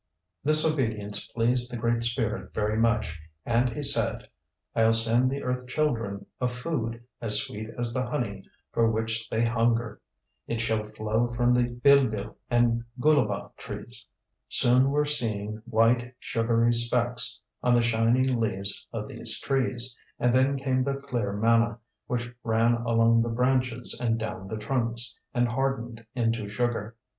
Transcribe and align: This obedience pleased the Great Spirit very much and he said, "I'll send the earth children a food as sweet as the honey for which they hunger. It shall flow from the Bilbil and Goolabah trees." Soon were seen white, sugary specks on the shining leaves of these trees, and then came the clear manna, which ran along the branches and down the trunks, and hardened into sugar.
This 0.43 0.65
obedience 0.65 1.27
pleased 1.27 1.71
the 1.71 1.77
Great 1.77 2.01
Spirit 2.01 2.55
very 2.55 2.75
much 2.75 3.21
and 3.45 3.69
he 3.69 3.83
said, 3.83 4.27
"I'll 4.75 4.93
send 4.93 5.29
the 5.29 5.43
earth 5.43 5.67
children 5.67 6.25
a 6.39 6.47
food 6.47 7.03
as 7.21 7.39
sweet 7.39 7.69
as 7.77 7.93
the 7.93 8.07
honey 8.09 8.43
for 8.71 8.89
which 8.89 9.29
they 9.29 9.45
hunger. 9.45 10.01
It 10.47 10.59
shall 10.59 10.83
flow 10.83 11.27
from 11.27 11.53
the 11.53 11.65
Bilbil 11.65 12.35
and 12.49 12.83
Goolabah 12.99 13.55
trees." 13.57 14.07
Soon 14.49 14.89
were 14.89 15.05
seen 15.05 15.61
white, 15.65 16.15
sugary 16.17 16.73
specks 16.73 17.39
on 17.61 17.75
the 17.75 17.83
shining 17.83 18.39
leaves 18.39 18.87
of 18.91 19.07
these 19.07 19.39
trees, 19.39 19.95
and 20.17 20.33
then 20.33 20.57
came 20.57 20.81
the 20.81 20.95
clear 20.95 21.31
manna, 21.31 21.77
which 22.07 22.33
ran 22.43 22.73
along 22.73 23.21
the 23.21 23.29
branches 23.29 23.95
and 24.01 24.17
down 24.17 24.47
the 24.47 24.57
trunks, 24.57 25.13
and 25.31 25.47
hardened 25.47 26.03
into 26.15 26.49
sugar. 26.49 26.95